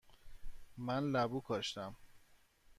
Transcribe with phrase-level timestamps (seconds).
[0.85, 1.91] من لبو کاشتم.